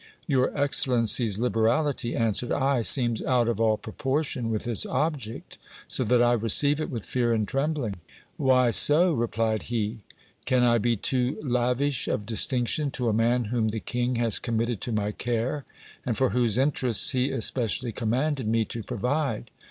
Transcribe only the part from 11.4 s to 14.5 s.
lavish of distinction to a man whom the king has